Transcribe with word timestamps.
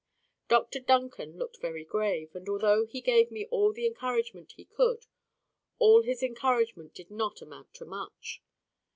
Dr 0.47 0.79
Duncan 0.79 1.37
looked 1.37 1.57
very 1.61 1.85
grave, 1.85 2.33
and 2.33 2.49
although 2.49 2.87
he 2.87 3.01
gave 3.01 3.29
me 3.29 3.45
all 3.51 3.71
the 3.71 3.85
encouragement 3.85 4.53
he 4.53 4.65
could, 4.65 5.05
all 5.77 6.01
his 6.01 6.23
encouragement 6.23 6.95
did 6.95 7.11
not 7.11 7.39
amount 7.39 7.75
to 7.75 7.85
much. 7.85 8.41